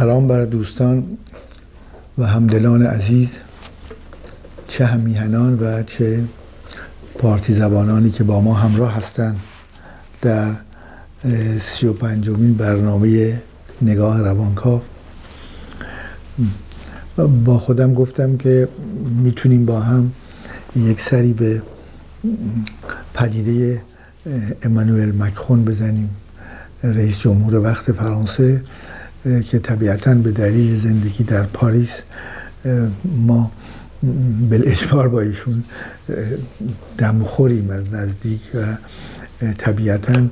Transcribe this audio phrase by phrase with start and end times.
[0.00, 1.04] سلام بر دوستان
[2.18, 3.38] و همدلان عزیز.
[4.68, 6.24] چه همیهنان و چه
[7.18, 9.40] پارتی زبانانی که با ما همراه هستند
[10.22, 10.52] در
[11.58, 13.38] سی و پنجمین برنامه
[13.82, 14.80] نگاه روانکاو.
[17.44, 18.68] با خودم گفتم که
[19.22, 20.12] می‌تونیم با هم
[20.76, 21.62] یک سری به
[23.14, 23.82] پدیده
[24.62, 26.10] امانوئل مکخون بزنیم
[26.82, 28.62] رئیس جمهور وقت فرانسه.
[29.24, 32.02] که طبیعتا به دلیل زندگی در پاریس
[33.04, 33.50] ما
[34.50, 35.64] بالاجبار با ایشون
[36.98, 38.76] دم خوریم از نزدیک و
[39.58, 40.26] طبیعتا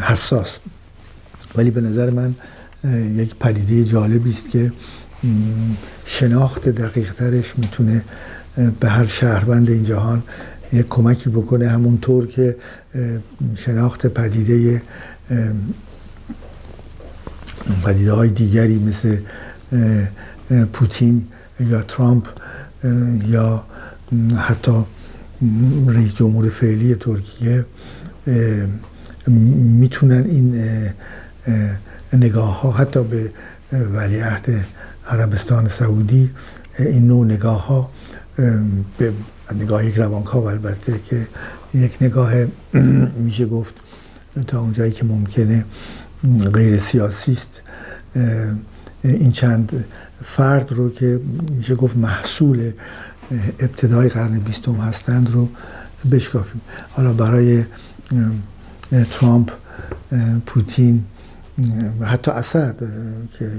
[0.00, 0.58] حساس.
[1.56, 2.34] ولی به نظر من
[3.16, 4.72] یک پدیده جالبی است که
[6.04, 8.04] شناخت دقیق ترش می‌تونه
[8.80, 10.22] به هر شهروند این جهان
[10.72, 11.68] یک کمکی بکنه.
[11.68, 12.56] همونطور که
[13.54, 14.82] شناخت پدیده
[17.84, 19.16] پدیده های دیگری مثل
[20.72, 21.26] پوتین
[21.60, 22.26] یا ترامپ
[23.26, 23.64] یا
[24.36, 24.72] حتی
[25.86, 27.64] رئیس جمهور فعلی ترکیه
[29.80, 30.64] می‌تونن این
[32.12, 33.30] نگاه ها حتی به
[33.94, 34.64] ولیعهد
[35.08, 36.30] عربستان سعودی
[36.78, 37.90] این نوع نگاه ها
[38.98, 39.12] به
[39.60, 41.26] نگاه یک روانکاو البته که
[41.74, 42.32] یک نگاه
[43.16, 43.74] میشه گفت
[44.46, 45.64] تا اونجایی که ممکنه
[46.54, 47.62] غیر سیاسی است
[49.02, 49.84] این چند
[50.22, 51.20] فرد رو که
[51.56, 52.72] میشه گفت محصول
[53.60, 55.48] ابتدای قرن بیستم هستند رو
[56.12, 56.60] بشکافیم.
[56.90, 57.64] حالا برای
[59.10, 59.50] ترامپ
[60.46, 61.04] پوتین
[62.00, 62.76] و حتی اسد
[63.32, 63.50] که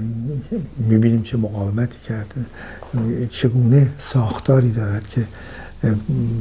[0.76, 2.46] می‌بینیم چه مقاومتی کرده
[3.28, 5.24] چگونه ساختاری دارد که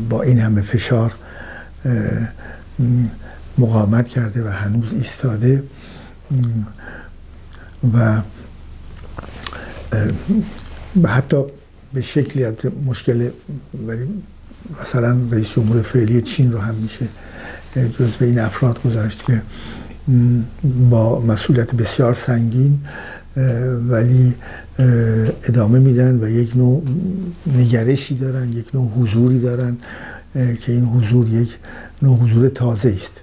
[0.10, 1.14] با این همه فشار
[3.58, 5.64] مقاومت کرده و هنوز ایستاده.
[7.94, 8.22] و
[11.08, 11.44] حتی
[11.94, 12.46] به شکلی
[12.86, 13.30] مشکل
[13.88, 14.08] ولی
[14.82, 17.08] مثلا رئیس جمهور فعلی چین رو هم میشه
[17.76, 19.42] جزو این افراد گذاشت که
[20.90, 22.80] با مسئولیت بسیار سنگین
[23.90, 24.36] ولی
[25.44, 26.84] ادامه میدن و یک نوع
[27.58, 29.78] نگرشی دارن یک نوع حضوری دارن
[30.34, 31.58] که این حضور یک
[32.02, 33.22] نوع حضور تازه است.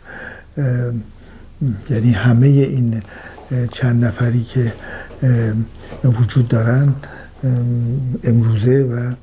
[1.91, 3.03] یعنی همه این
[3.71, 4.73] چند نفری که
[6.05, 6.95] وجود دارن
[8.25, 9.15] امروزه و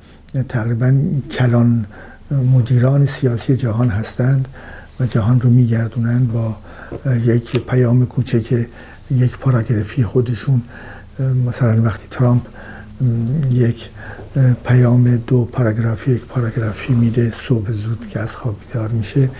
[0.48, 0.98] تقریبا
[1.30, 1.86] کلان
[2.30, 4.48] مدیران سیاسی جهان هستند
[5.00, 6.56] و جهان رو میگردونند با
[7.24, 8.66] یک پیام کوچک
[9.10, 10.62] یک پاراگرافی خودشون.
[11.46, 12.42] مثلا وقتی ترامپ
[13.50, 13.90] یک
[14.64, 19.30] پیام دو پاراگرافی یک پاراگرافی میده صبح زود که از خواب بیدار میشه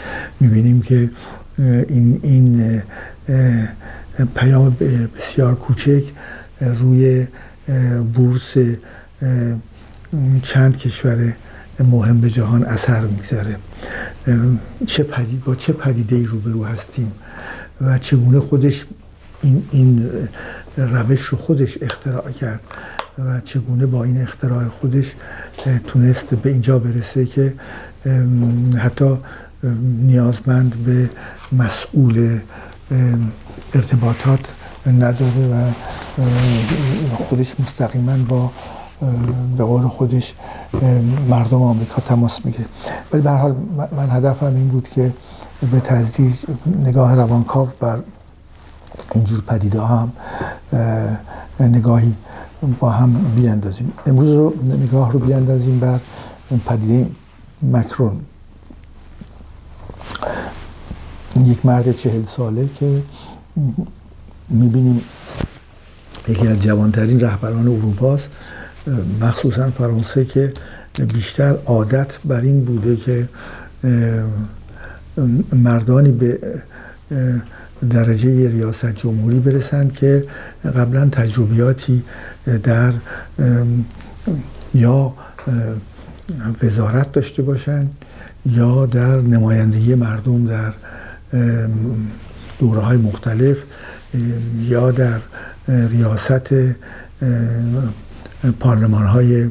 [0.41, 1.11] می‌بینیم که
[1.59, 2.83] این این
[4.35, 4.77] پیام
[5.17, 6.03] بسیار کوچک
[6.61, 7.27] روی
[8.15, 8.57] بورس
[10.43, 11.33] چند کشور
[11.81, 13.57] مهم به جهان اثر می‌گذاره.
[14.87, 17.13] چه پدید با چه پدیده ای روبرو هستیم
[17.81, 18.87] و چگونه خودش
[19.43, 20.11] این, این
[20.77, 22.61] روش رو خودش اختراع کرد
[23.19, 25.15] و چگونه با این اختراع خودش
[25.87, 27.55] تونست به اینجا برسه که
[28.79, 29.19] حتی
[30.03, 31.11] نیازمند به
[31.53, 32.39] مسئول
[33.75, 34.41] ارتباطات
[34.87, 35.71] نداره و
[37.29, 38.51] خودش مستقیما با
[39.57, 40.35] به قول خودش
[41.29, 42.65] مردم آمریکا تماس می‌گیره.
[43.13, 43.57] ولی به حال
[43.97, 45.13] من هدفم این بود که
[45.73, 46.35] به تدریج
[46.85, 47.99] نگاه روانکاو بر
[49.15, 50.13] اینجور پدیده هم
[51.61, 52.15] نگاهی
[52.81, 53.93] با هم بیاندازیم.
[54.07, 56.01] امروز رو نگاه رو بیاندازیم بر
[56.67, 57.11] پدیده
[57.63, 58.21] مکرون.
[61.45, 63.03] یک مرد چهل ساله که
[64.49, 65.01] می‌بینیم
[66.29, 68.29] یکی از جوانترین رهبران اروپاست
[69.21, 70.53] مخصوصا فرانسه که
[71.15, 73.29] بیشتر عادت بر این بوده که
[75.53, 76.39] مردانی به
[77.91, 80.25] درجه ریاست جمهوری برسند که
[80.77, 82.03] قبلا تجربیاتی
[82.63, 82.93] در
[84.75, 85.15] یا
[86.63, 87.97] وزارت داشته باشند
[88.47, 90.73] یا در نمایندگی مردم در
[92.59, 93.57] دوره های مختلف
[94.61, 95.21] یا در
[95.69, 96.55] ریاست
[98.61, 99.51] پارلمان های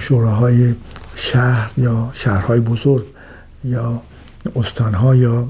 [0.00, 0.74] شوراهای
[1.14, 3.04] شهر یا شهرهای بزرگ
[3.64, 4.02] یا
[4.56, 5.48] استانها یا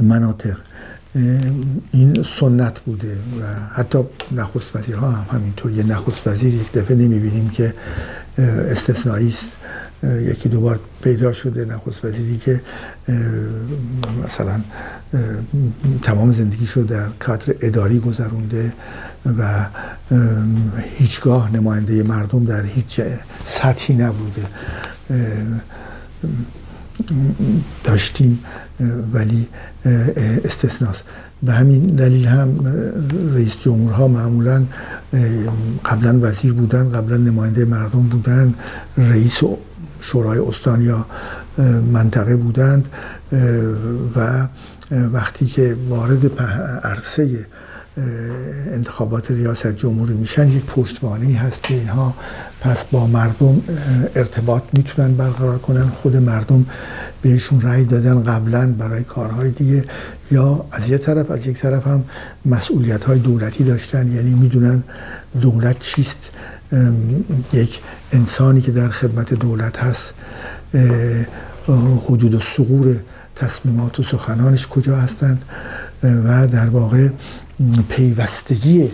[0.00, 0.56] مناطق.
[1.92, 3.44] این سنت بوده و
[3.74, 3.98] حتی
[4.32, 5.72] نخست وزیرها هم همینطور.
[5.72, 7.74] یه نخست وزیر یک دفعه نمی‌بینیم که
[8.38, 9.56] استثنایی است.
[10.04, 12.60] یکی دو بار پیدا شده نخست وزیری که
[14.24, 14.60] مثلا
[16.02, 18.72] تمام زندگیشو در کادر اداری گذرونده
[19.38, 19.66] و
[20.96, 23.00] هیچگاه نماینده مردم در هیچ
[23.44, 24.42] سطحی نبوده.
[27.84, 28.38] داشتیم
[29.12, 29.48] ولی
[30.44, 31.04] استثناست.
[31.42, 32.66] به همین دلیل هم
[33.34, 34.64] رئیس جمهورها معمولا
[35.84, 38.54] قبلا وزیر بودن قبلا نماینده مردم بودن
[38.98, 39.40] رئیس
[40.02, 41.06] شورای استان یا
[41.92, 42.88] منطقه بودند
[44.16, 44.46] و
[45.12, 46.40] وقتی که وارد
[46.84, 47.46] عرصه
[48.72, 52.14] انتخابات ریاست جمهوری میشن یک پشتوانه هست که اینها
[52.60, 53.62] پس با مردم
[54.16, 55.88] ارتباط می‌تونن برقرار کنن.
[55.88, 56.66] خود مردم
[57.22, 59.84] بهشون رأی دادن قبلا برای کارهای دیگه.
[60.30, 62.04] یا از یک طرف از یک طرف هم
[62.46, 64.12] مسئولیت های دولتی داشتن.
[64.12, 64.82] یعنی می‌دونن
[65.40, 66.30] دولت چیست.
[67.52, 67.80] یک
[68.12, 70.14] انسانی که در خدمت دولت هست
[72.08, 72.96] حدود و سقور
[73.36, 75.44] تصمیمات و سخنانش کجا هستند
[76.02, 77.08] و در واقع
[77.88, 78.90] پیوستگی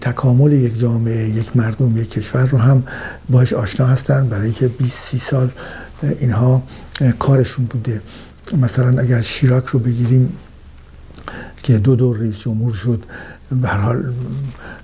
[0.00, 2.82] تکامل یک جامعه یک مردم یک کشور رو هم
[3.28, 5.50] باش آشنا هستن برای که 20 30 سال
[6.20, 6.62] اینها
[7.18, 8.02] کارشون بوده.
[8.58, 10.32] مثلا اگر شیراک رو بگیریم
[11.62, 13.02] که دو دور رئیس جمهور شد
[13.62, 14.12] به حال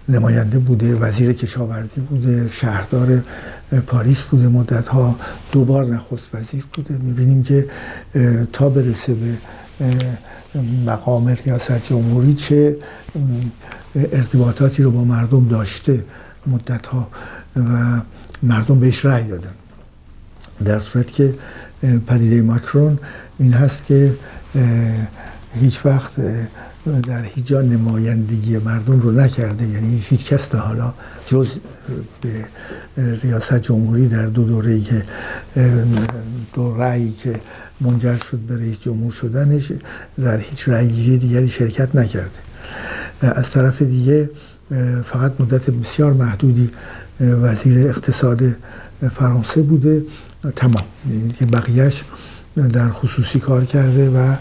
[0.09, 3.23] نماینده بوده وزیر کشاورزی بوده شهردار
[3.87, 5.17] پاریس بوده مدت ها
[5.53, 6.99] دوبار نخست وزیر بوده.
[6.99, 7.69] می‌بینیم که
[8.53, 9.37] تا برسه به
[10.87, 12.77] مقام ریاست جمهوری چه
[13.95, 16.05] ارتباطاتی رو با مردم داشته
[16.47, 17.09] مدت ها
[17.57, 18.01] و
[18.43, 19.55] مردم بهش رأی دادن.
[20.65, 21.35] در صورت که
[22.07, 22.99] پدیده ماکرون
[23.39, 24.15] این هست که
[25.61, 26.13] هیچ وقت
[27.07, 29.67] در هیچ جا نمایندگی مردم رو نکرده.
[29.67, 30.95] یعنی هیچ کس تا حالا
[31.27, 31.49] جز
[32.21, 32.45] به
[33.23, 35.03] ریاست جمهوری در دو دوره ای که
[36.55, 37.41] دو رأیی که
[37.81, 39.73] منجر شد به رئیس جمهور شدنش
[40.19, 42.39] در هیچ رأیگیری دیگری شرکت نکرده.
[43.21, 44.31] از طرف دیگه
[45.05, 46.71] فقط مدت بسیار محدودی
[47.21, 48.43] وزیر اقتصاد
[49.15, 50.03] فرانسه بوده.
[50.57, 50.85] تمام.
[51.11, 52.05] یعنی بقیهش
[52.73, 54.35] در خصوصی کار کرده و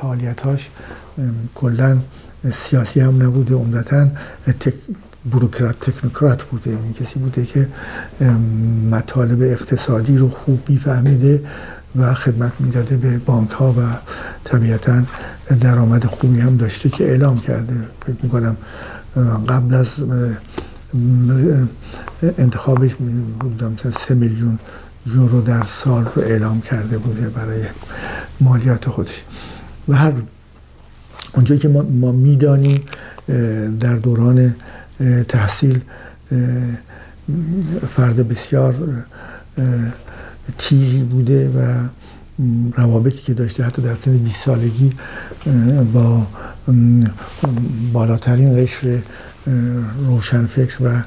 [0.00, 0.70] فعالیتاش
[1.54, 1.98] کلا
[2.52, 4.08] سیاسی هم نبوده عمدتا
[4.60, 4.74] تک
[5.30, 7.68] بروکرات تکنوکرات بوده این کسی بوده که
[8.90, 11.44] مطالب اقتصادی رو خوب میفهمیده
[11.96, 13.82] و خدمت می‌داده به بانک ها و
[14.44, 15.02] طبیعتا
[15.60, 17.74] درآمد خوبی هم داشته که اعلام کرده
[18.06, 18.56] فکر می‌کنم
[19.48, 19.94] قبل از
[22.38, 22.94] انتخابش
[23.40, 24.58] بودم سه میلیون
[25.06, 27.62] یورو در سال رو اعلام کرده بوده برای
[28.42, 29.22] مالیات خودش.
[29.88, 30.12] و هر
[31.34, 32.80] اونجایی که ما, ما می‌دانیم
[33.80, 34.54] در دوران
[35.28, 35.80] تحصیل
[37.96, 39.04] فرد بسیار
[40.58, 41.88] تیزی بوده و
[42.76, 44.92] روابطی که داشته حتی در سن 20 سالگی
[45.92, 46.26] با
[47.92, 48.98] بالاترین قشر
[50.06, 51.02] روشنفکر و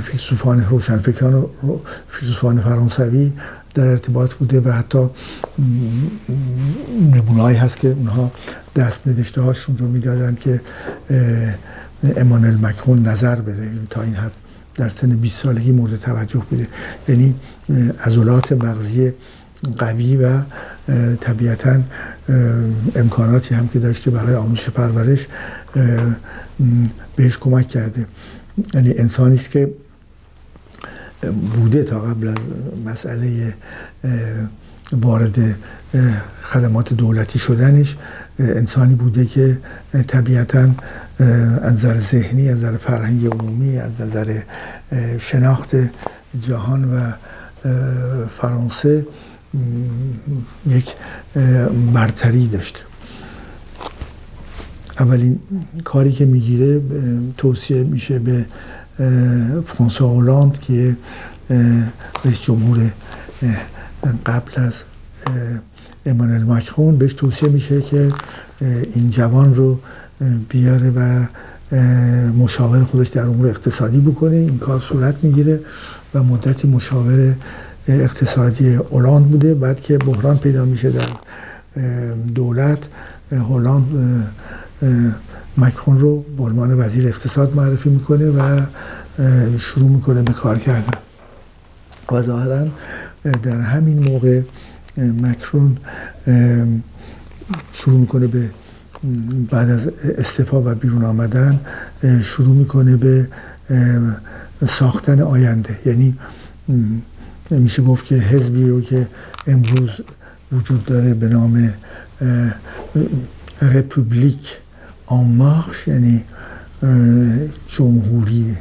[0.00, 1.48] فیلسوفان روشنفکران و
[2.08, 3.32] فیلسوفان فرانسوی
[3.78, 5.08] در ارتباط بوده و حتی
[7.14, 8.32] نمونهایی هست که اونها
[8.76, 10.60] دست نوشته هاشون رو می‌دادن که
[12.16, 13.70] امانل مکرون نظر بده.
[13.90, 14.32] تا این حد
[14.74, 16.66] در سن 20 سالگی مورد توجه بوده.
[17.08, 17.34] یعنی
[18.04, 19.12] عضلات مغزی
[19.76, 20.40] قوی و
[21.20, 21.80] طبیعتا
[22.96, 25.26] امکاناتی هم که داشته برای آموزش پرورش
[27.16, 28.06] بهش کمک کرده.
[28.74, 29.70] یعنی انسانی است که
[31.56, 32.36] بوده تا قبل از
[32.86, 33.54] مسئله
[34.92, 35.56] وارد
[36.42, 37.96] خدمات دولتی شدنش
[38.38, 39.58] انسانی بوده که
[40.06, 40.70] طبیعتا
[41.62, 44.40] از نظر ذهنی از نظر فرهنگی عمومی از نظر
[45.18, 45.76] شناخت
[46.40, 47.12] جهان و
[48.28, 49.06] فرانسه
[50.66, 50.94] یک
[51.94, 52.84] برتری داشت.
[55.00, 55.38] اولین
[55.84, 56.80] کاری که می‌گیره
[57.36, 58.44] توصیه میشه به
[59.66, 60.96] فرانسوا هولند که
[62.24, 62.90] رئیس جمهور
[64.26, 64.82] قبل از
[66.06, 68.08] امانوئل ماکرون بهش توصیه میشه که
[68.94, 69.78] این جوان رو
[70.48, 71.26] بیاره و
[72.38, 74.36] مشاور خودش در امور اقتصادی بکنه.
[74.36, 75.60] این کار صورت می‌گیره
[76.14, 77.34] و مدتی مشاور
[77.88, 79.54] اقتصادی هلند بوده.
[79.54, 81.08] بعد که بحران پیدا میشه در
[82.34, 82.78] دولت
[83.32, 83.84] هلند
[85.58, 88.60] مکرون رو به عنوان وزیر اقتصاد معرفی می‌کنه و
[89.58, 90.98] شروع می‌کنه به کار کردن.
[92.12, 92.68] و ظاهرا
[93.42, 94.40] در همین موقع
[94.96, 95.76] مکرون
[97.72, 98.50] شروع می‌کنه به
[99.50, 99.88] بعد از
[100.18, 101.60] استفا و بیرون آمدن
[102.22, 103.28] شروع می‌کنه به
[104.66, 105.78] ساختن آینده.
[105.86, 106.18] یعنی
[107.50, 109.06] میشه گفت که حزبی رو که
[109.46, 110.00] امروز
[110.52, 111.74] وجود داره به نام
[113.62, 114.58] رپوبلیک
[115.08, 116.24] آمارش یعنی
[117.66, 118.56] جمهوری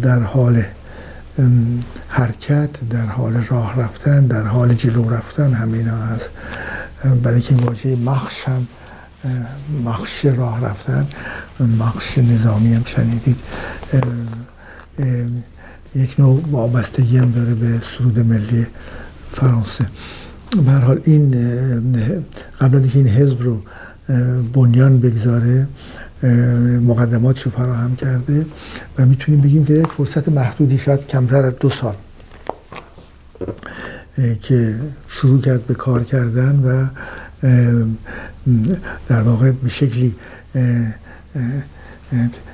[0.00, 0.62] در حال
[2.08, 6.30] حرکت در حال راه رفتن در حال جلو رفتن همه اینا هست.
[7.22, 8.66] برای که واژه مخش هم
[9.84, 11.06] مخش راه رفتن
[11.78, 13.40] مخش نظامی هم شنیدید.
[15.94, 18.66] یک نوع وابستگی هم داره به سرود ملی
[19.32, 19.86] فرانسه.
[20.66, 21.30] به حال این
[22.60, 23.60] قبل از این حزب رو
[24.52, 25.66] بنیان بگذاره
[26.80, 28.46] مقدمات رو فراهم کرده
[28.98, 31.94] و می‌تونیم بگیم که فرصت محدودی شاید کمتر از دو سال
[34.42, 34.74] که
[35.08, 36.86] شروع کرد به کار کردن و
[39.08, 40.14] در واقع به شکلی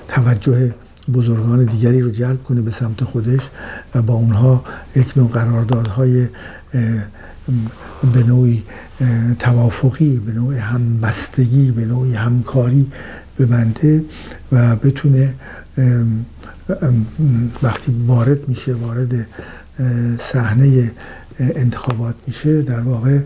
[0.08, 0.74] توجه
[1.14, 3.50] بزرگان دیگری رو جلب کنه به سمت خودش
[3.94, 4.64] و با اونها
[4.96, 6.28] یک نوع قراردادهای
[8.14, 8.62] به نوعی
[9.38, 12.86] توافقی به نوع همبستگی به نوعی همکاری
[13.38, 14.04] ببنده
[14.52, 15.34] و بتونه
[17.62, 19.26] وقتی وارد میشه وارد
[20.18, 20.90] صحنه
[21.40, 23.18] انتخابات میشه در واقع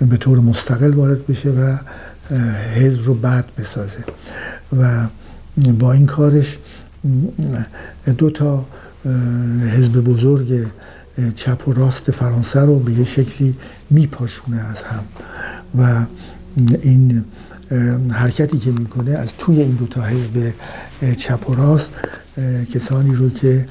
[0.00, 1.76] به طور مستقل وارد بشه و
[2.74, 3.98] حزب رو بعد بسازه.
[4.78, 5.06] و
[5.78, 6.58] با این کارش
[8.18, 8.66] دو تا
[9.76, 10.66] حزب بزرگ
[11.34, 13.54] چپ و راست فرانسه رو به یه شکلی
[13.90, 15.04] میپاشونه از هم.
[15.78, 16.06] و
[16.82, 17.24] این
[18.10, 20.52] حرکتی که می‌کنه از توی این دو حزب
[21.16, 21.90] چپ و راست
[22.74, 23.66] کسانی رو که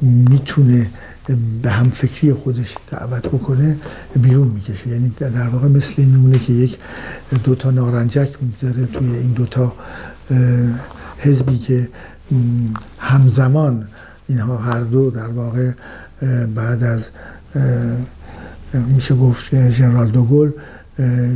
[0.00, 0.86] می‌تونه
[1.62, 3.76] به هم فکری خودش دعوت بکنه
[4.22, 4.88] بیرون می‌کشه.
[4.88, 6.78] یعنی در واقع مثل این که یک
[7.44, 9.72] دوتا نارنجک می‌ذاره توی این دوتا
[11.18, 11.88] حزبی که
[12.98, 13.88] همزمان
[14.28, 15.70] اینها هر دو در واقع
[16.54, 17.08] بعد از
[18.74, 20.50] میشه گفت ژنرال دوگل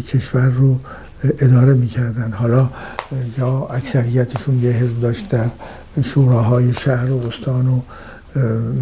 [0.08, 0.78] کشور رو
[1.38, 2.32] اداره می‌کردن.
[2.32, 2.70] حالا
[3.38, 5.46] یا اکثریتشون یه حزب داشت در
[6.02, 7.80] شوراهای شهر و استان و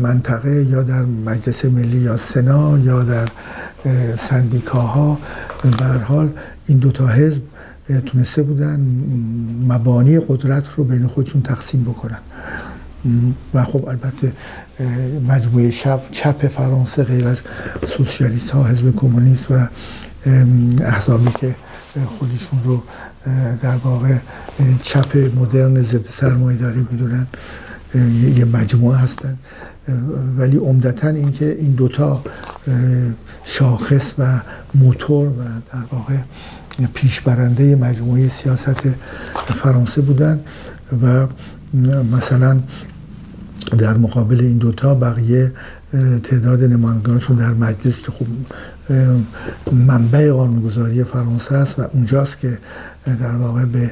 [0.02, 3.28] منطقه یا در مجلس ملی یا سنا یا در
[4.18, 5.18] سندیکاها.
[5.78, 6.28] به حال
[6.66, 7.42] این دوتا حزب
[8.06, 8.80] تونسته بودن
[9.68, 12.18] مبانی قدرت رو بین خودشون تقسیم بکنن.
[13.54, 14.32] و خب البته
[15.28, 17.40] مجموعه شب چپ فرانسه غیر از
[17.87, 19.54] سوسیالیست ها حزب کمونیست و
[20.80, 21.54] احزابی که
[22.06, 22.82] خودشون رو
[23.62, 24.16] در واقع
[24.82, 27.26] چپ مدرن ضد سرمایه داری می‌دونن
[28.37, 29.38] یه مجموعه هستن.
[30.38, 32.25] ولی عمدتا اینکه این دوتا
[33.44, 34.40] شاخص و
[34.75, 35.42] موتور و
[35.73, 36.14] در واقع
[36.94, 38.80] پیشبرنده مجموعه سیاست
[39.35, 40.40] فرانسه بودن
[41.02, 41.26] و
[42.16, 42.61] مثلا
[43.64, 45.52] در مقابل این دوتا بقیه
[46.23, 48.26] تعداد نمایندگانشون در مجلس که خب
[49.73, 52.59] منبع قانونگذاری فرانسه است و اونجاست که
[53.07, 53.90] در واقع به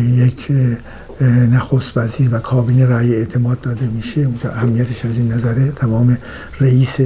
[0.00, 0.52] یک
[1.52, 4.28] نخست وزیر و کابینه رأی اعتماد داده میشه.
[4.44, 6.18] اهمیتش از این نظره تمام
[6.60, 7.00] رئیس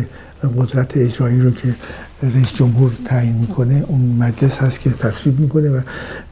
[0.57, 1.75] قدرت اجرایی رو که
[2.23, 5.81] رئیس جمهور تعیین می‌کنه اون مجلس هست که تصویب می‌کنه و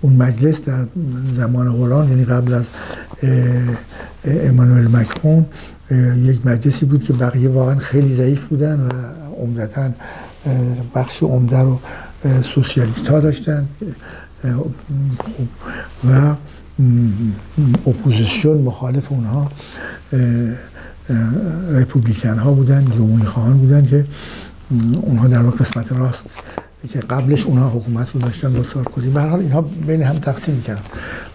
[0.01, 0.85] اون مجلس در
[1.37, 2.65] زمان هولان یعنی قبل از
[4.25, 5.47] امانوئل مکرون
[6.17, 8.91] یک مجلسی بود که بقیه واقعا خیلی ضعیف بودن و
[9.43, 9.91] عمدتا
[10.95, 11.79] بخش عمده رو
[12.43, 13.69] سوسیالیست ها داشتن
[16.11, 16.35] و
[17.87, 19.49] اپوزیسیون مخالف اونها
[21.71, 24.05] رپوبلیکن ها بودن جمهوری خواهان بودن که
[25.03, 26.31] اونها در قسمت راست
[26.89, 29.09] که قبلش اونها حکومت رو داشتن با سارکوزی.
[29.09, 30.83] به حال اینها بین هم تقسیم کردن.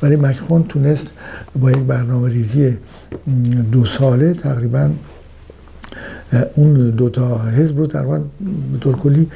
[0.01, 1.07] ولی مکرون تونست
[1.59, 2.77] با یک برنامه ریزی
[3.71, 4.89] دو ساله تقریبا
[6.55, 8.19] اون دو تا حزب رو در به
[8.81, 9.27] طور کلی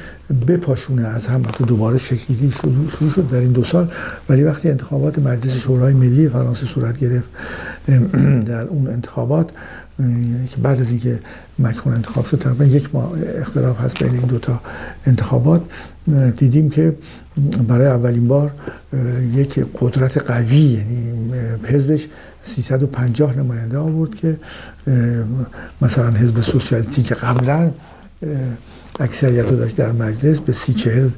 [0.47, 1.07] بپاشونه.
[1.07, 2.51] از هم که دوباره شکلی
[2.99, 3.91] شروع شد در این دو سال.
[4.29, 7.29] ولی وقتی انتخابات مجلس شورای ملی فرانسه صورت گرفت
[8.45, 9.49] در اون انتخابات
[10.61, 11.19] بعد از اینکه
[11.59, 14.61] مکرون انتخاب شد تقریبا یک ماه اختلاف هست بین این دوتا
[15.07, 15.61] انتخابات.
[16.37, 16.95] دیدیم که
[17.67, 18.51] برای اولین بار
[19.33, 21.13] یک قدرت قوی یعنی
[21.63, 22.07] حزبش
[22.43, 24.37] 350 نماینده آورد که
[25.81, 27.71] مثلا حزب سوسیالیستی که قبلا
[28.99, 31.09] اکثریت رو داشت در مجلس به سی چهل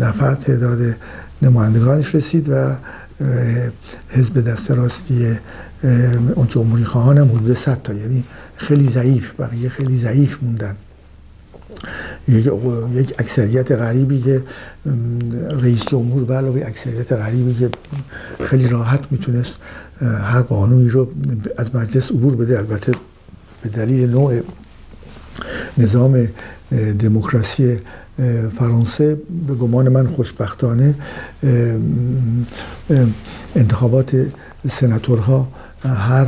[0.00, 0.94] نفر تعداد
[1.42, 2.76] نمایندگانش رسید و
[4.08, 5.36] حزب دست راستی
[6.34, 8.24] اون جمهوری خواهان هم حدود 100 تا یعنی
[8.56, 10.76] خیلی ضعیف بقیه خیلی ضعیف موندن.
[12.28, 14.42] یک اکثریت غریبی که
[15.50, 17.70] رئیس جمهور به علاوه اکثریت غریبی که
[18.44, 19.56] خیلی راحت می‌تونست
[20.00, 21.08] هر قانونی رو
[21.56, 22.58] از مجلس عبور بده.
[22.58, 22.92] البته
[23.62, 24.40] به دلیل نوع
[25.78, 26.28] نظام
[26.98, 27.78] دموکراسی
[28.58, 29.16] فرانسه
[29.48, 30.94] به گمان من خوشبختانه
[33.56, 34.26] انتخابات
[34.70, 35.48] سناتورها
[35.84, 36.26] هر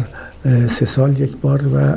[0.69, 1.95] سه سال یک بار و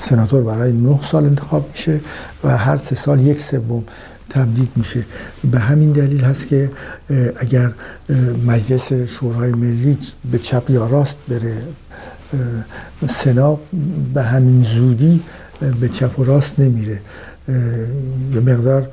[0.00, 2.00] سناتور برای نه سال انتخاب میشه
[2.44, 3.84] و هر سه سال یک سوم
[4.30, 5.04] تمدید میشه.
[5.50, 6.70] به همین دلیل هست که
[7.36, 7.72] اگر
[8.46, 9.98] مجلس شورای ملی
[10.30, 11.62] به چپ یا راست بره
[13.08, 13.58] سنا
[14.14, 15.22] به همین زودی
[15.80, 17.00] به چپ و راست نمیره.
[18.34, 18.88] یه مقدار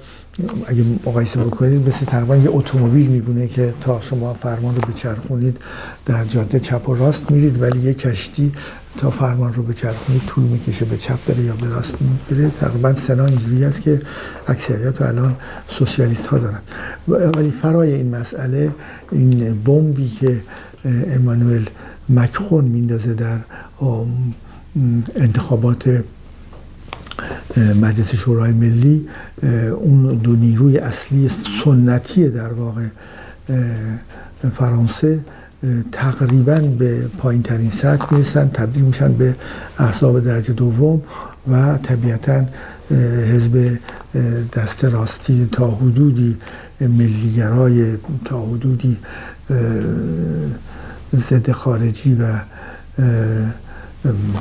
[0.66, 5.58] اگه مقایسه بکنید مثل تقریبا یه اتومبیل میبونه که تا شما فرمان رو بچرخونید
[6.06, 8.52] در جاده چپ و راست میرید ولی یه کشتی
[8.98, 11.94] تا فرمان رو بچرخونید طول می‌کشه به چپ بره یا به راست
[12.32, 14.00] بره تقریبا سنا اینجوری است که
[14.48, 15.36] اکثریت الان
[15.68, 16.60] سوسیالیست ها دارن
[17.08, 18.72] ولی فرای این مسئله
[19.12, 20.42] این بمبی که
[20.86, 21.66] امانوئل
[22.10, 23.38] مکخون میندازه در
[25.16, 26.04] انتخابات
[27.82, 29.08] مجلس شورای ملی
[29.72, 31.30] اون دو نیروی اصلی
[31.64, 32.86] سنتی در واقع
[34.52, 35.20] فرانسه
[35.92, 39.36] تقریبا به پایین ترین سطح می‌رسن تبدیل میشن به
[39.78, 41.02] احزاب درجه دوم
[41.52, 42.46] و طبیعتا
[43.34, 43.78] حزب
[44.54, 46.38] دست راستی تا حدودی
[46.82, 48.98] ملیگرای تا حدودی
[51.30, 52.26] ضد خارجی و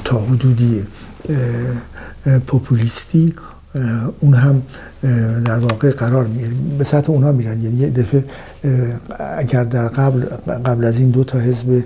[0.04, 0.86] تا حدودی
[2.46, 3.34] پوپولیستی
[4.20, 4.62] اون هم
[5.44, 7.62] در واقع قرار می‌گیره به سطح اونها میرن.
[7.62, 8.24] یعنی یه دفعه
[9.38, 10.20] اگر در قبل
[10.64, 11.84] قبل از این دو تا حزب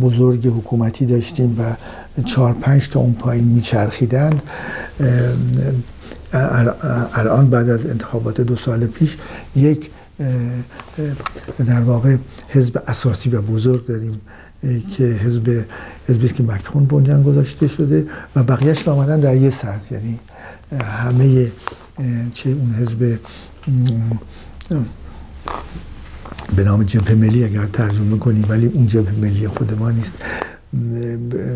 [0.00, 1.76] بزرگ حکومتی داشتیم و
[2.22, 4.42] چهار پنج تا اون پایین میچرخیدند
[7.12, 9.16] الان بعد از انتخابات دو سال پیش
[9.56, 9.90] یک
[11.66, 12.16] در واقع
[12.48, 14.20] حزب اساسی و بزرگ داریم.
[14.96, 15.64] که حزب
[16.08, 20.18] حزبی که مکرون بنیان گذاشته شده و بقیهش آمدن در یه سطح یعنی
[20.82, 21.46] همه
[22.34, 23.18] چه اون حزب
[26.56, 30.12] به نام جبهه ملی اگر ترجمه کنیم ولی اون جبهه ملی خود ما نیست.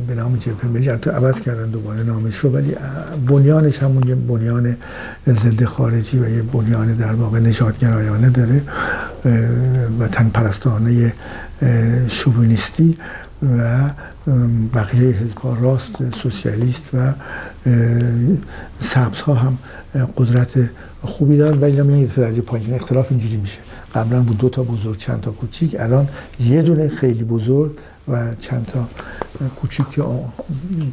[0.08, 2.74] به نام جبهه ملی تو عوض کردن دوباره نامش رو ولی
[3.26, 4.76] بنیانش همون یه بنیان
[5.28, 8.62] ضد خارجی و یه بنیان در واقع نجاتگرایانه داره.
[10.00, 11.12] و تن پرستانه
[12.08, 12.98] شوونیستی
[13.58, 13.90] و
[14.74, 17.12] بقیه حزب راست سوسیالیست و
[18.80, 19.58] سبز ها هم
[20.16, 20.54] قدرت
[21.02, 23.58] خوبی دارن ولی نمیان یه درجه پایین اختلاف اینجوری میشه.
[23.94, 26.08] قبلا بود دو تا بزرگ چند تا کوچیک الان
[26.40, 27.70] یه دونه خیلی بزرگ
[28.08, 28.88] و چند تا
[29.60, 30.02] کوچیک که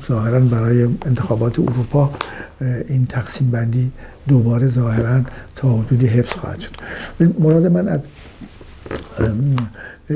[0.07, 2.13] ظاهرا برای انتخابات اروپا
[2.87, 3.91] این تقسیم بندی
[4.27, 5.21] دوباره ظاهرا
[5.55, 6.71] تا حدودی حفظ خواهد شد.
[7.39, 8.01] مراد من از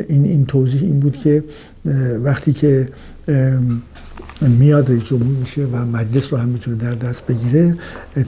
[0.08, 1.44] این این توضیح این بود که
[2.24, 2.90] وقتی که
[4.42, 7.76] میاد رئیس جمهور میشه و مجلس رو هم می‌تونه در دست بگیره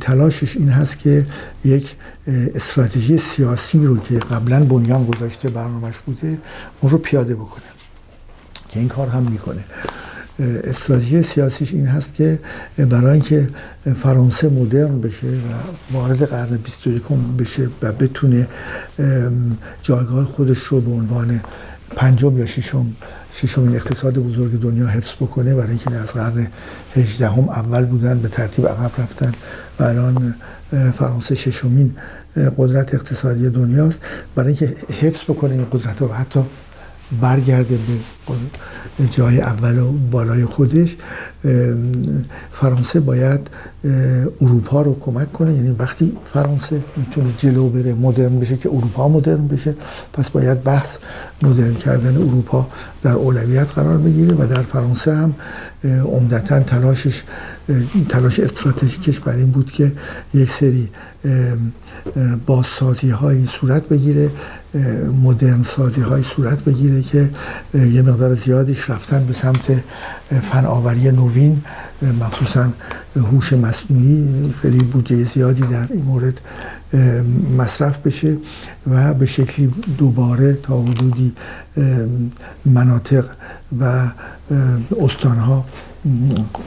[0.01, 1.25] تلاشش این هست که
[1.65, 1.95] یک
[2.27, 6.37] استراتژی سیاسی رو که قبلا بنیان گذاشته برنامهش بوده
[6.81, 7.63] اون رو پیاده بکنه.
[8.69, 9.63] که این کار هم می‌کنه.
[10.41, 12.39] استراتژی سیاسیش این هست که
[12.77, 13.49] برای اینکه
[13.95, 17.03] فرانسه مدرن بشه و وارد قرن 21
[17.39, 18.47] بشه و بتونه
[19.81, 21.41] جایگاه خودش رو به عنوان
[21.95, 22.85] پنجم یا ششم
[23.33, 26.47] ششمین اقتصاد بزرگ دنیا حفظ بکنه برای اینکه از قرن
[26.95, 29.31] 18 هم اول بودن به ترتیب عقب رفتن
[29.79, 30.35] و الان
[30.97, 31.95] فرانسه ششمین
[32.57, 33.99] قدرت اقتصادی دنیاست.
[34.35, 36.39] برای اینکه حفظ بکنه این قدرت رو حتی
[37.21, 37.77] برگرده
[38.97, 40.97] به جای اول و بالای خودش
[42.51, 43.47] فرانسه باید
[44.41, 45.53] اروپا رو کمک کنه.
[45.53, 49.73] یعنی وقتی فرانسه می‌تونه جلو بره مدرن بشه که اروپا مدرن بشه
[50.13, 50.97] پس باید بحث
[51.41, 52.67] مدرن کردن اروپا
[53.03, 55.33] در اولویت قرار بگیره و در فرانسه هم
[55.83, 57.23] عمدتا تلاشش
[58.09, 59.91] تلاش استراتژیکش بر این بود که
[60.33, 60.89] یک سری
[62.45, 64.29] بازسازی هایی صورت بگیره
[65.23, 67.29] مدرن سازی های صورت بگیره که
[67.73, 69.83] یه مقدار زیادیش رفتن به سمت
[70.51, 71.61] فناوری نوین
[72.19, 72.69] مخصوصا
[73.15, 76.41] هوش مصنوعی خیلی بودجه زیادی در این مورد
[77.57, 78.37] مصرف بشه
[78.91, 81.33] و به شکلی دوباره تا حدودی
[82.65, 83.25] مناطق
[83.79, 84.07] و
[85.01, 85.65] استانها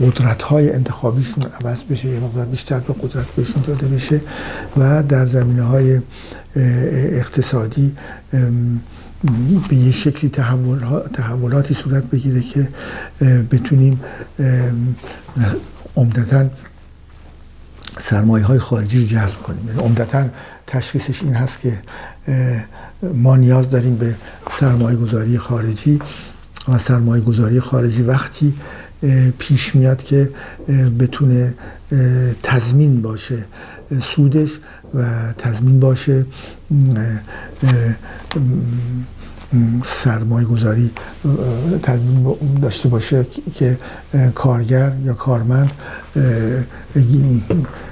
[0.01, 4.21] قدرت های انتخابیشون عوض بشه یه مقدار بیشتر به قدرت بهشون داده بشه
[4.77, 6.01] و در زمینه های
[6.57, 7.93] اقتصادی
[9.69, 10.31] به یه شکلی
[11.13, 12.69] تحولاتی صورت بگیره که
[13.51, 14.01] بتونیم
[15.97, 16.45] عمدتا
[17.99, 19.69] سرمایه های خارجی جذب کنیم.
[19.69, 20.25] یعنی عمدتا
[20.67, 21.79] تشخیصش این هست که
[23.15, 24.15] ما نیاز داریم به
[24.51, 25.99] سرمایه گذاری خارجی
[26.69, 28.55] و سرمایه گذاری خارجی وقتی
[29.39, 30.31] پیش میاد که
[30.99, 31.55] بتونه
[32.43, 33.45] تضمین باشه
[34.03, 34.51] سودش
[34.95, 36.27] و تضمین باشه
[39.85, 40.91] سرمایه گذاری
[41.83, 43.79] تضمین داشته باشه که
[44.35, 45.71] کارگر یا کارمند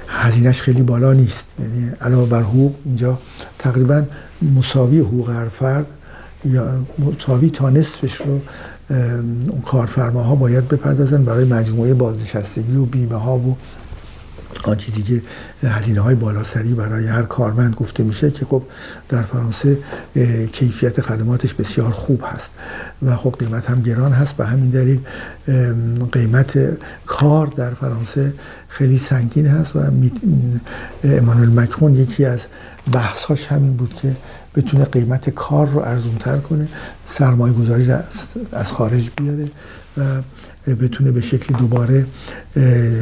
[0.07, 1.55] هزینهش خیلی بالا نیست.
[1.59, 3.19] یعنی علاوه بر حقوق اینجا
[3.59, 4.03] تقریبا
[4.55, 5.85] مساوی حقوق هر فرد
[6.45, 6.67] یا
[6.99, 8.41] مساوی تا نصفش رو
[8.89, 13.57] اون کارفرماها باید بپردازن برای مجموعه بازنشستگی و بیمه ها و
[14.63, 15.21] آن چیزی که
[15.67, 18.63] هزینه های بالاسری برای هر کارمند گفته میشه که خب
[19.09, 19.77] در فرانسه
[20.53, 22.53] کیفیت خدماتش بسیار خوب هست
[23.01, 24.37] و خب قیمت هم گران هست.
[24.37, 24.99] به همین دلیل
[26.11, 26.59] قیمت
[27.05, 28.33] کار در فرانسه
[28.67, 29.79] خیلی سنگین هست و
[31.03, 32.39] امانوئل مکرون یکی از
[32.91, 34.15] بحثاش همین بود که
[34.55, 36.67] بتونه قیمت کار رو ارزونتر کنه
[37.05, 37.91] سرمایه گذاری
[38.51, 39.45] از خارج بیاره
[39.97, 40.01] و
[40.67, 42.05] بتونه به شکلی دوباره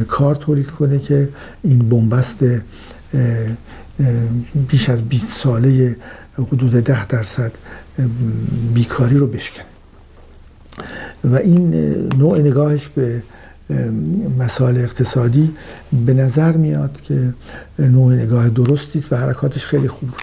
[0.08, 1.28] کار تولید کنه که
[1.62, 2.44] این بنبست
[4.68, 5.96] بیش از 20 ساله
[6.38, 7.52] حدود ده درصد
[8.74, 9.64] بیکاری رو بشکنه.
[11.24, 11.74] و این
[12.18, 13.22] نوع نگاهش به
[14.38, 15.50] مسائل اقتصادی
[16.06, 17.34] به نظر میاد که
[17.78, 20.22] نوع نگاه درستی است و حرکاتش خیلی خوب بود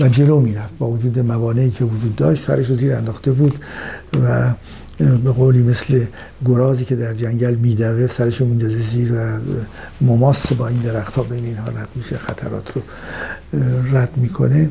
[0.00, 0.78] و جلو می‌رفت.
[0.78, 3.64] با وجود موانعی که وجود داشت سرش رو زیر انداخته بود
[4.22, 4.54] و
[5.00, 6.04] به قولی مثل
[6.44, 9.38] گرازی که در جنگل میدوه سرشو میندازه زیر و
[10.00, 12.82] مماس با این درخت ها بین اینها رد میشه خطرات رو
[13.92, 14.70] رد می‌کنه.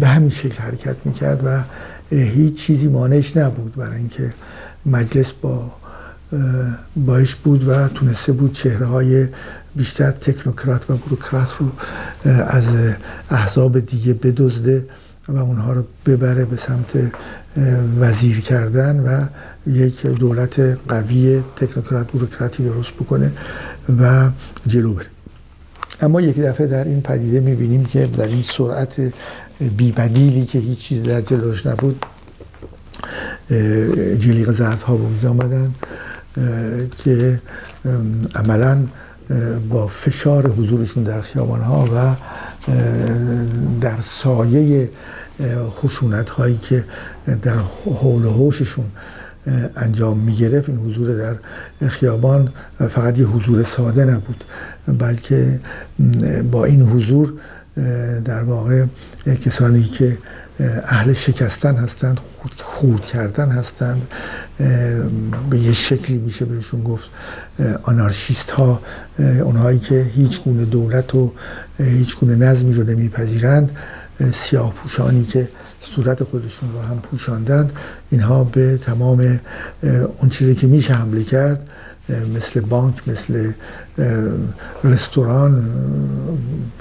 [0.00, 1.62] به همین شکل حرکت می‌کرد و
[2.16, 4.32] هیچ چیزی مانعش نبود برای اینکه
[4.86, 5.72] مجلس با
[6.96, 9.26] باش بود و تونسته بود چهره های
[9.76, 11.66] بیشتر تکنوکرات و بروکرات رو
[12.32, 12.64] از
[13.30, 14.84] احزاب دیگه بدزده.
[15.28, 17.12] و اونها رو ببره به سمت
[18.00, 19.26] وزیر کردن و
[19.70, 23.32] یک دولت قوی تکنوکرات بروکراتی درست بکنه
[24.00, 24.30] و
[24.66, 25.06] جلو بره.
[26.00, 29.12] اما یک دفعه در این پدیده می‌بینیم که در این سرعت
[29.76, 32.06] بیبدیلی که هیچ چیز در جلوش نبود
[34.18, 35.74] جلیق ظرف ها وجود آمدن
[37.04, 37.40] که
[38.34, 38.78] عملا
[39.70, 42.14] با فشار حضورشون در خیابان ها و
[43.80, 44.90] در سایه
[45.70, 46.84] خشونت هایی که
[47.42, 48.84] در حول و حوششون
[49.76, 51.16] انجام می گرفت این حضور
[51.80, 52.52] در خیابان
[52.90, 54.44] فقط یه حضور ساده نبود
[54.98, 55.60] بلکه
[56.50, 57.32] با این حضور
[58.24, 58.84] در واقع
[59.44, 60.18] کسانی که
[60.60, 64.08] اهل شکستن هستند خود کردن هستند.
[65.50, 67.10] به یه شکلی میشه بهشون گفت
[67.82, 68.80] آنارشیست ها
[69.18, 71.32] اونهایی که هیچ گونه دولت و
[71.78, 73.70] هیچ گونه نظمی رو نمیپذیرند
[74.32, 75.48] سیاه پوشانی که
[75.80, 77.72] صورت خودشون رو هم پوشاندند
[78.10, 79.40] اینها به تمام
[80.18, 81.68] اون چیزی که میشه حمله کرد
[82.08, 83.52] مثل بانک مثل
[84.84, 85.64] رستوران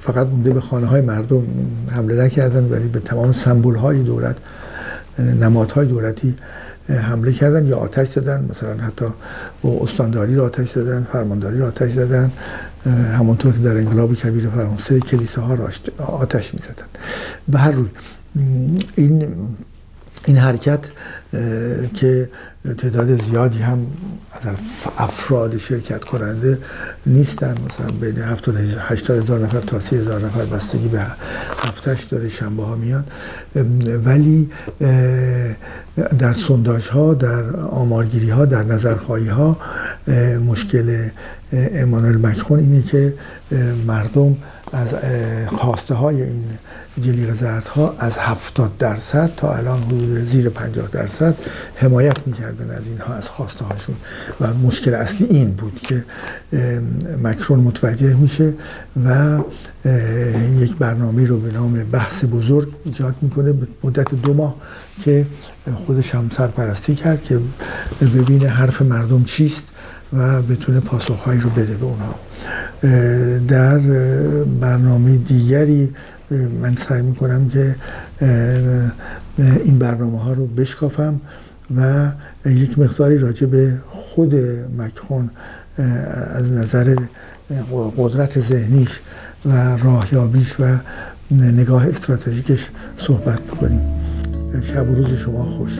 [0.01, 1.43] فقط مونده به خانه های مردم
[1.89, 4.37] حمله نکردن ولی به تمام سمبول های دولت
[5.19, 6.35] نمادهای دولتی
[6.89, 8.45] حمله کردن یا آتش زدن.
[8.49, 9.05] مثلا حتی
[9.63, 12.31] استانداری رو آتش زدن فرمانداری رو آتش زدن.
[13.17, 16.85] همونطور که در انقلاب کبیر فرانسه کلیساها را آتش می زدن
[17.47, 17.89] به هر روی
[18.95, 19.27] این
[20.25, 20.79] این حرکت
[21.93, 22.29] که
[22.77, 23.87] تعداد زیادی هم
[24.31, 24.55] از
[24.97, 26.57] افراد شرکت کننده
[27.05, 27.55] نیستن.
[27.69, 30.99] مثلا بین 70 80 هزار نفر تا 30 هزار نفر بستگی به
[31.57, 33.03] هفتش داره شنبه ها میان
[34.05, 34.49] ولی
[36.19, 39.57] در سنداج ها در آمارگیری ها در نظرخواهی ها
[40.47, 41.09] مشکل
[41.53, 43.13] امانوئل مکرون اینه که
[43.87, 44.37] مردم
[44.73, 44.95] از
[45.47, 46.43] خواسته های این
[47.01, 51.35] جلیق زردها از 70 درصد تا الان حدود زیر 50 درصد
[51.75, 53.95] حمایت می‌کردن از اینها از خواسته هاشون
[54.41, 56.05] و مشکل اصلی این بود که
[57.23, 58.53] مکرون متوجه میشه
[59.05, 59.39] و
[60.59, 64.55] یک برنامه رو به نام بحث بزرگ ایجاد می‌کنه به مدت دو ماه
[65.03, 65.25] که
[65.85, 67.39] خودش هم سرپرستی کرد که
[68.01, 69.63] ببینه حرف مردم چیست
[70.13, 72.15] و بتونه پاسخهایی رو بده به اونها.
[73.47, 73.77] در
[74.61, 75.89] برنامه دیگری
[76.31, 77.75] من سعی می‌کنم که
[79.37, 81.21] این برنامه ها رو بشکافم
[81.77, 82.11] و
[82.45, 84.35] یک مقداری راجع به خود
[84.77, 85.29] مکرون
[86.33, 86.95] از نظر
[87.97, 88.99] قدرت ذهنیش
[89.45, 90.77] و راهیابیش و
[91.31, 93.81] نگاه استراتژیکش صحبت بکنیم.
[94.61, 95.71] شب و روز شما خوش.